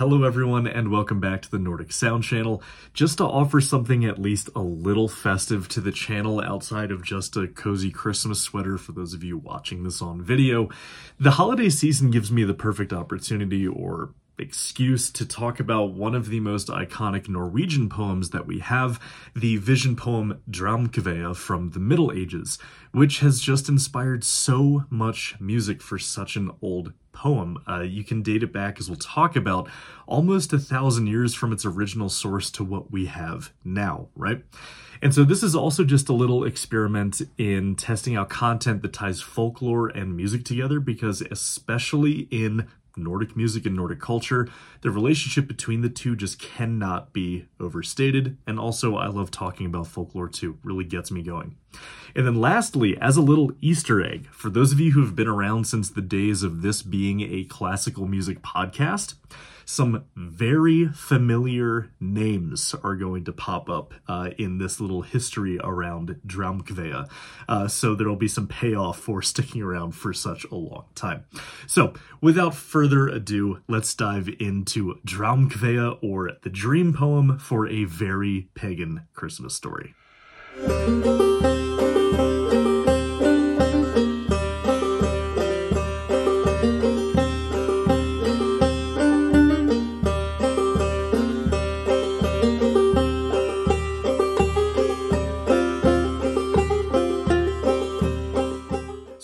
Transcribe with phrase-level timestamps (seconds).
[0.00, 2.62] Hello everyone and welcome back to the Nordic Sound Channel.
[2.94, 7.36] Just to offer something at least a little festive to the channel outside of just
[7.36, 10.70] a cozy Christmas sweater for those of you watching this on video,
[11.18, 16.28] the holiday season gives me the perfect opportunity or excuse to talk about one of
[16.28, 19.00] the most iconic Norwegian poems that we have,
[19.36, 22.58] the vision poem Draumkvedet from the Middle Ages,
[22.92, 27.58] which has just inspired so much music for such an old poem.
[27.68, 29.68] Uh, you can date it back, as we'll talk about,
[30.06, 34.42] almost a thousand years from its original source to what we have now, right?
[35.02, 39.22] And so this is also just a little experiment in testing out content that ties
[39.22, 44.48] folklore and music together because especially in Nordic music and Nordic culture.
[44.82, 48.36] The relationship between the two just cannot be overstated.
[48.46, 51.56] And also, I love talking about folklore too, really gets me going.
[52.14, 55.28] And then, lastly, as a little Easter egg, for those of you who have been
[55.28, 59.14] around since the days of this being a classical music podcast,
[59.70, 66.20] some very familiar names are going to pop up uh, in this little history around
[66.26, 67.08] Draumkvedet.
[67.48, 71.24] Uh, so there'll be some payoff for sticking around for such a long time.
[71.68, 78.48] So without further ado, let's dive into Draumkvedet or the dream poem for a very
[78.54, 79.94] pagan Christmas story.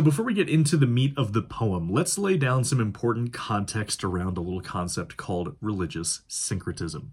[0.00, 3.34] So before we get into the meat of the poem, let's lay down some important
[3.34, 7.12] context around a little concept called religious syncretism.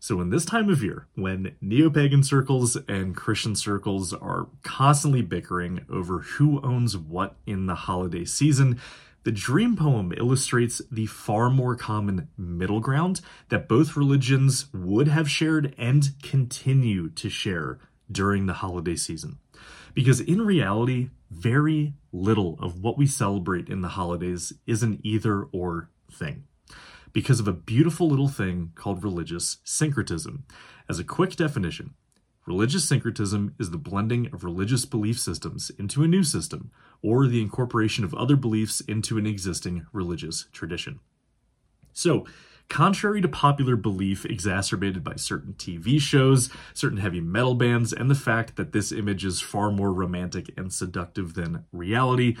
[0.00, 5.86] So in this time of year, when neo-pagan circles and Christian circles are constantly bickering
[5.88, 8.78] over who owns what in the holiday season,
[9.24, 15.30] the dream poem illustrates the far more common middle ground that both religions would have
[15.30, 17.78] shared and continue to share
[18.12, 19.38] during the holiday season.
[19.96, 25.44] Because in reality, very little of what we celebrate in the holidays is an either
[25.44, 26.44] or thing.
[27.14, 30.44] Because of a beautiful little thing called religious syncretism.
[30.86, 31.94] As a quick definition,
[32.44, 36.70] religious syncretism is the blending of religious belief systems into a new system,
[37.02, 41.00] or the incorporation of other beliefs into an existing religious tradition.
[41.94, 42.26] So,
[42.68, 48.14] Contrary to popular belief exacerbated by certain TV shows, certain heavy metal bands, and the
[48.14, 52.36] fact that this image is far more romantic and seductive than reality,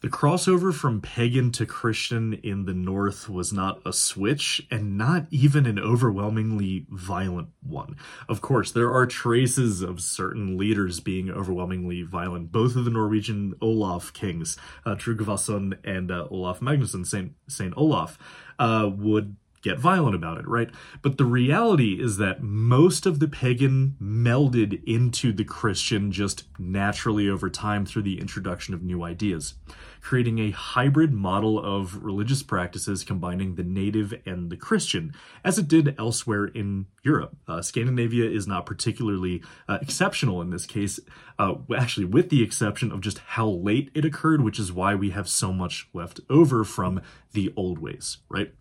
[0.00, 5.26] the crossover from pagan to Christian in the North was not a switch, and not
[5.30, 7.96] even an overwhelmingly violent one.
[8.28, 12.52] Of course, there are traces of certain leaders being overwhelmingly violent.
[12.52, 14.56] Both of the Norwegian Olaf kings,
[14.86, 18.18] uh, Tryggvason and uh, Olaf Magnusson, Saint, Saint Olaf,
[18.60, 19.34] uh, would
[19.68, 20.70] get violent about it, right?
[21.02, 27.28] But the reality is that most of the pagan melded into the Christian just naturally
[27.28, 29.54] over time through the introduction of new ideas,
[30.00, 35.12] creating a hybrid model of religious practices combining the native and the Christian,
[35.44, 37.36] as it did elsewhere in Europe.
[37.46, 40.98] Uh, Scandinavia is not particularly uh, exceptional in this case,
[41.38, 45.10] uh, actually, with the exception of just how late it occurred, which is why we
[45.10, 47.02] have so much left over from
[47.32, 48.54] the old ways, right?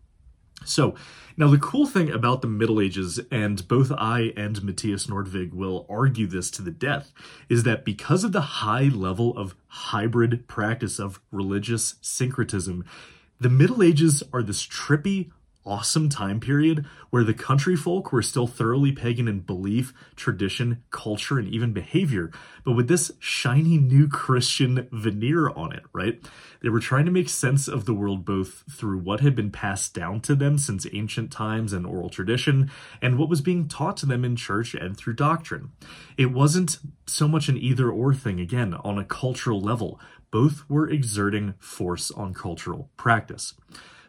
[0.66, 0.96] So,
[1.40, 5.86] now the cool thing about the Middle Ages, and both I and Mathias Nordvig will
[5.88, 7.14] argue this to the death,
[7.48, 12.86] is that because of the high level of hybrid practice of religious syncretism,
[13.40, 15.30] the Middle Ages are this trippy,
[15.68, 21.38] awesome time period where the country folk were still thoroughly pagan in belief, tradition, culture,
[21.38, 22.32] and even behavior,
[22.64, 26.20] but with this shiny new Christian veneer on it, right?
[26.62, 29.94] They were trying to make sense of the world both through what had been passed
[29.94, 34.06] down to them since ancient times and oral tradition, and what was being taught to
[34.06, 35.72] them in church and through doctrine.
[36.18, 40.00] It wasn't so much an either or thing, again, on a cultural level.
[40.32, 43.54] Both were exerting force on cultural practice.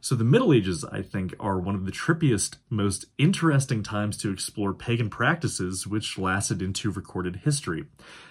[0.00, 4.30] So the Middle Ages, I think, are one of the trippiest, most interesting times to
[4.30, 7.86] explore pagan practices which lasted into recorded history.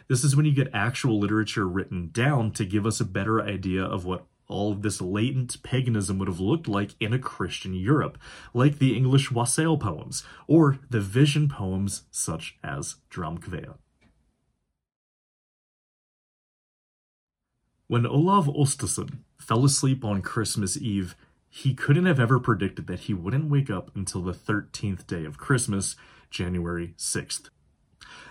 [0.07, 3.83] This is when you get actual literature written down to give us a better idea
[3.83, 8.17] of what all of this latent paganism would have looked like in a Christian Europe,
[8.53, 13.75] like the English wassail poems, or the vision poems such as Draumkvedet.
[17.87, 21.15] When Olav Åsteson fell asleep on Christmas Eve,
[21.49, 25.37] he couldn't have ever predicted that he wouldn't wake up until the 13th day of
[25.37, 25.95] Christmas,
[26.29, 27.49] January 6th.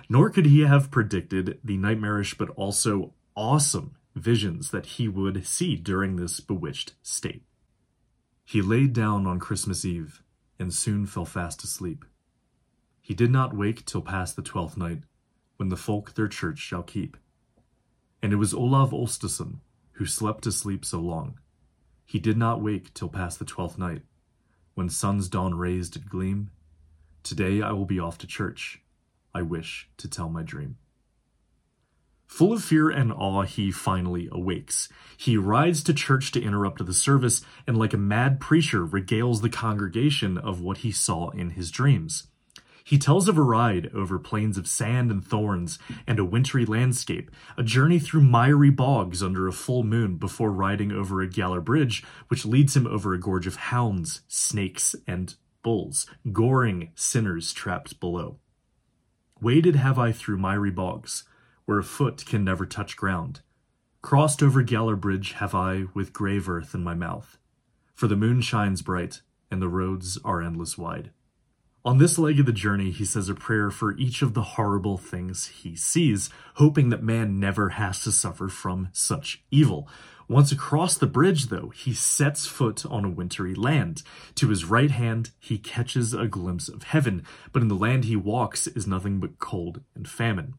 [0.08, 5.76] Nor could he have predicted the nightmarish but also awesome visions that he would see
[5.76, 7.42] during this bewitched state.
[8.44, 10.22] He laid down on Christmas Eve
[10.58, 12.04] and soon fell fast asleep.
[13.02, 15.02] He did not wake till past the twelfth night,
[15.56, 17.16] when the folk their church shall keep.
[18.22, 19.60] And it was Olav Åsteson
[19.92, 21.38] who slept to sleep so long.
[22.06, 24.02] He did not wake till past the twelfth night,
[24.74, 26.50] when sun's dawn rays did gleam.
[27.24, 28.80] Today I will be off to church.
[29.34, 30.76] I wish to tell my dream.
[32.26, 34.88] Full of fear and awe, he finally awakes.
[35.16, 39.50] He rides to church to interrupt the service, and like a mad preacher, regales the
[39.50, 42.28] congregation of what he saw in his dreams.
[42.86, 47.32] He tells of a ride over plains of sand and thorns and a wintry landscape,
[47.56, 52.04] a journey through miry bogs under a full moon before riding over a Gjallar bridge,
[52.28, 55.34] which leads him over a gorge of hounds, snakes, and
[55.64, 58.38] bulls, goring sinners trapped below.
[59.40, 61.24] Waded have I through miry bogs,
[61.64, 63.40] where a foot can never touch ground.
[64.00, 67.36] Crossed over Gjallar Bridge have I with grave earth in my mouth.
[67.96, 71.10] For the moon shines bright, and the roads are endless wide.
[71.86, 74.98] On this leg of the journey, he says a prayer for each of the horrible
[74.98, 79.88] things he sees, hoping that man never has to suffer from such evil.
[80.26, 84.02] Once across the bridge, though, he sets foot on a wintry land.
[84.34, 88.16] To his right hand, he catches a glimpse of heaven, but in the land he
[88.16, 90.54] walks is nothing but cold and famine.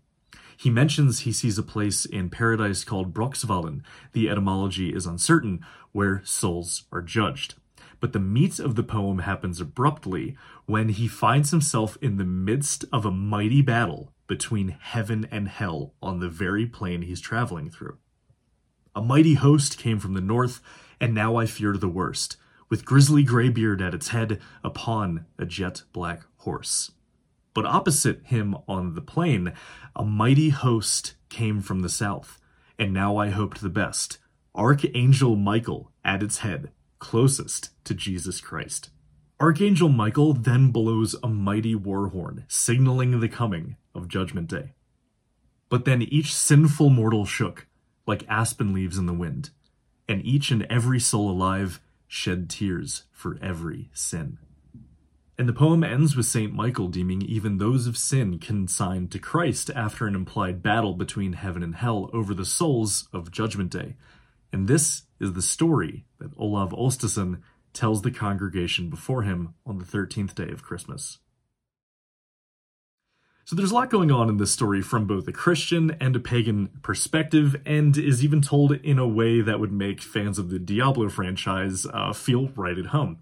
[0.55, 3.81] He mentions he sees a place in paradise called Brokksvalin,
[4.13, 5.59] the etymology is uncertain,
[5.91, 7.55] where souls are judged.
[7.99, 12.85] But the meat of the poem happens abruptly when he finds himself in the midst
[12.91, 17.97] of a mighty battle between heaven and hell on the very plane he's traveling through.
[18.95, 20.59] A mighty host came from the north,
[20.99, 22.37] and now I feared the worst,
[22.69, 26.91] with grisly graybeard at its head upon a jet black horse.
[27.53, 29.53] But opposite him on the plain,
[29.95, 32.39] a mighty host came from the south,
[32.77, 34.19] and now I hoped the best.
[34.53, 38.89] Archangel Michael at its head, closest to Jesus Christ.
[39.39, 44.73] Archangel Michael then blows a mighty war horn, signaling the coming of Judgment Day.
[45.69, 47.67] But then each sinful mortal shook,
[48.07, 49.51] like aspen leaves in the wind,
[50.07, 54.39] and each and every soul alive shed tears for every sin.
[55.37, 56.51] And the poem ends with St.
[56.51, 61.61] Michael deeming even those of sin consigned to Christ after an implied battle between heaven
[61.61, 63.97] and hell over the souls of Judgment Day.
[64.51, 67.41] And this is the story that Olav Åsteson
[67.73, 71.19] tells the congregation before him on the 13th day of Christmas.
[73.47, 76.19] So there's a lot going on in this story from both a Christian and a
[76.19, 80.59] pagan perspective, and is even told in a way that would make fans of the
[80.59, 83.19] Diablo franchise uh, feel right at home.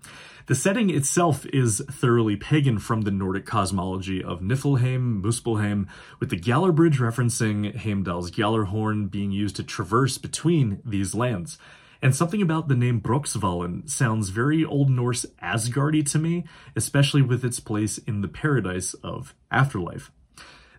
[0.48, 5.88] The setting itself is thoroughly pagan from the Nordic cosmology of Niflheim, Muspelheim,
[6.20, 11.60] with the Gjallar Bridge referencing Heimdall's Gjallarhorn being used to traverse between these lands.
[12.02, 16.46] And something about the name Brokksvalin sounds very Old Norse Asgardy to me,
[16.76, 20.12] especially with its place in the paradise of afterlife.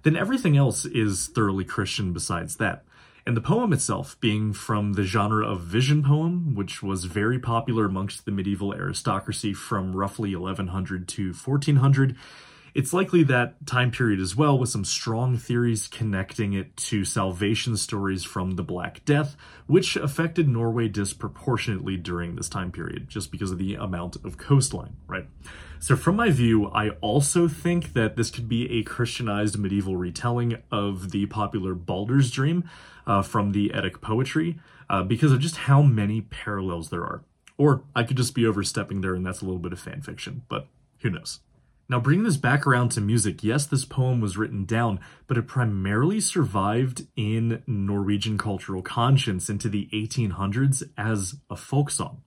[0.03, 2.85] Then everything else is thoroughly Christian besides that.
[3.27, 7.87] And the poem itself being from the genre of vision poem, which was very popular
[7.87, 12.17] amongst the medieval aristocracy from roughly 1100 to 1400,
[12.77, 17.75] it's likely that time period as well, with some strong theories connecting it to salvation
[17.75, 19.35] stories from the Black Death,
[19.67, 24.97] which affected Norway disproportionately during this time period, just because of the amount of coastline,
[25.07, 25.27] right?
[25.79, 30.59] So, from my view, I also think that this could be a Christianized medieval retelling
[30.71, 32.69] of the popular Baldur's Dream
[33.07, 37.25] uh, from the Eddic poetry, uh, because of just how many parallels there are.
[37.57, 40.43] Or I could just be overstepping there, and that's a little bit of fan fiction,
[40.51, 40.67] but
[41.01, 41.41] who knows?
[41.89, 45.47] Now, bringing this back around to music, yes, this poem was written down, but it
[45.47, 52.23] primarily survived in Norwegian cultural conscience into the 1800s as a folk song.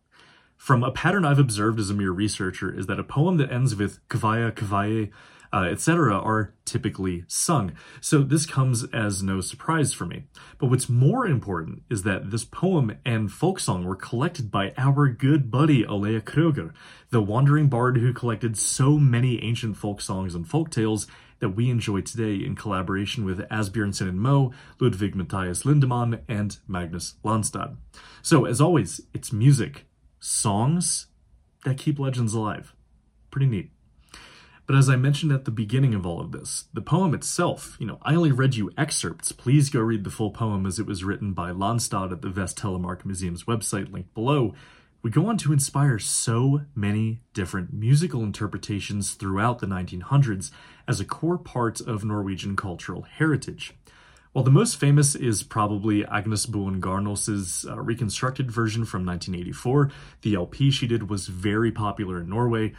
[0.55, 3.75] From a pattern I've observed as a mere researcher is that a poem that ends
[3.75, 5.09] with kvaya kvaye
[5.51, 7.73] uh, etc., are typically sung.
[8.01, 10.25] So this comes as no surprise for me.
[10.57, 15.07] But what's more important is that this poem and folk song were collected by our
[15.09, 16.73] good buddy Olea Crøger,
[17.09, 21.07] the wandering bard who collected so many ancient folk songs and folk tales
[21.39, 27.15] that we enjoy today in collaboration with Asbjørnsen and Moe, Ludvig Mathias Lindeman, and Magnus
[27.23, 27.77] Landstad.
[28.21, 29.85] So, as always, it's music,
[30.19, 31.07] songs
[31.63, 32.73] that keep legends alive.
[33.31, 33.71] Pretty neat.
[34.69, 37.87] But as I mentioned at the beginning of all of this, the poem itself, you
[37.87, 39.31] know, I only read you excerpts.
[39.31, 43.03] Please go read the full poem as it was written by Landstad at the Vest-Telemark
[43.03, 44.53] Museum's website linked below.
[45.01, 50.51] We go on to inspire so many different musical interpretations throughout the 1900s
[50.87, 53.73] as a core part of Norwegian cultural heritage.
[54.33, 59.89] While the most famous is probably Agnes Buen Garnås's uh, reconstructed version from 1984,
[60.21, 62.73] the LP she did was very popular in Norway,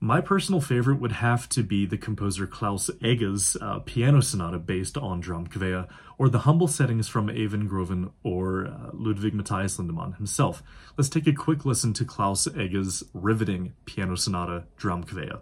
[0.00, 4.98] My personal favorite would have to be the composer Klaus Egge's uh, piano sonata based
[4.98, 5.88] on Draumkvedet,
[6.18, 10.62] or the humble settings from Eivind Groven or uh, Ludvig Mathias Lindeman himself.
[10.98, 15.40] Let's take a quick listen to Klaus Egge's riveting piano sonata Draumkvedet.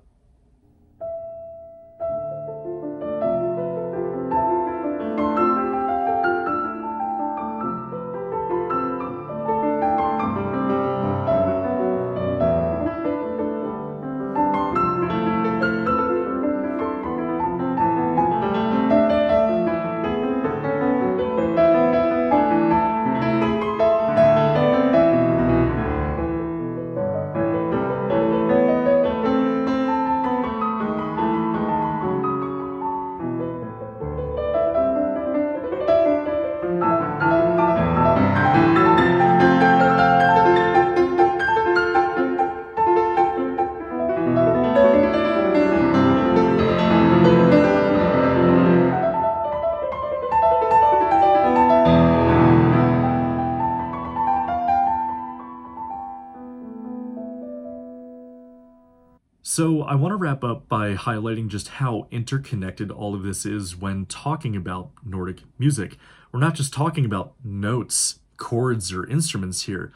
[59.56, 63.76] So, I want to wrap up by highlighting just how interconnected all of this is
[63.76, 65.96] when talking about Nordic music.
[66.32, 69.92] We're not just talking about notes, chords, or instruments here.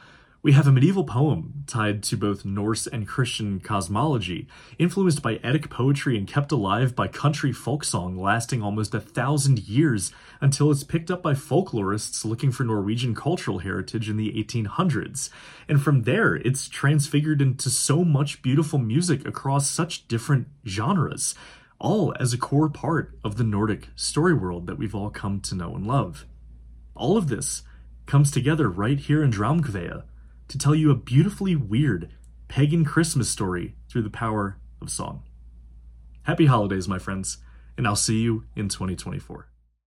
[0.49, 5.69] We have a medieval poem tied to both Norse and Christian cosmology, influenced by Eddic
[5.69, 10.85] poetry and kept alive by country folk song lasting almost a thousand years until it's
[10.85, 15.28] picked up by folklorists looking for Norwegian cultural heritage in the 1800s.
[15.69, 21.35] And from there, it's transfigured into so much beautiful music across such different genres,
[21.78, 25.55] all as a core part of the Nordic story world that we've all come to
[25.55, 26.25] know and love.
[26.95, 27.64] All of this
[28.07, 30.05] comes together right here in Draumkvedet
[30.49, 32.11] to tell you a beautifully weird
[32.49, 35.23] pagan Christmas story through the power of song.
[36.23, 37.38] Happy holidays, my friends,
[37.76, 39.49] and I'll see you in 2024.